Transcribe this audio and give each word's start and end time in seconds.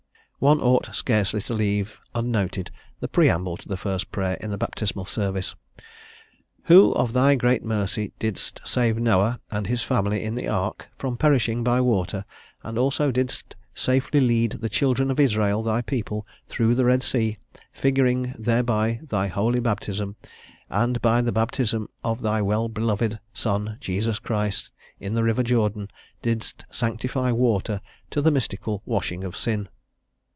One 0.43 0.59
ought 0.59 0.95
scarcely 0.95 1.39
to 1.41 1.53
leave 1.53 1.99
unnoted 2.15 2.71
the 2.99 3.07
preamble 3.07 3.57
to 3.57 3.67
the 3.67 3.77
first 3.77 4.11
prayer 4.11 4.39
in 4.41 4.49
the 4.49 4.57
baptismal 4.57 5.05
service: 5.05 5.53
"Who 6.63 6.93
of 6.93 7.13
thy 7.13 7.35
great 7.35 7.63
mercy 7.63 8.11
didst 8.17 8.59
save 8.65 8.97
Noah 8.97 9.39
and 9.51 9.67
his 9.67 9.83
family 9.83 10.23
in 10.23 10.33
the 10.33 10.47
ark 10.47 10.89
from 10.97 11.15
perishing 11.15 11.63
by 11.63 11.79
water; 11.79 12.25
and 12.63 12.79
also 12.79 13.11
didst 13.11 13.55
safely 13.75 14.19
lead 14.19 14.53
the 14.53 14.67
children 14.67 15.11
of 15.11 15.19
Israel 15.19 15.61
thy 15.61 15.83
people 15.83 16.25
through 16.47 16.73
the 16.73 16.85
Red 16.85 17.03
Sea, 17.03 17.37
figuring 17.71 18.33
thereby 18.35 18.99
thy 19.03 19.27
holy 19.27 19.59
baptism; 19.59 20.15
and 20.71 20.99
by 21.03 21.21
the 21.21 21.31
baptism 21.31 21.87
of 22.03 22.23
thy 22.23 22.41
well 22.41 22.67
beloved 22.67 23.19
Son 23.31 23.77
Jesus 23.79 24.17
Christ, 24.17 24.71
in 24.99 25.13
the 25.13 25.23
river 25.23 25.43
Jordan, 25.43 25.87
didst 26.23 26.65
sanctify 26.71 27.31
water 27.31 27.79
to 28.09 28.23
the 28.23 28.31
mystical 28.31 28.81
washing 28.87 29.23
of 29.23 29.37
sin." 29.37 29.69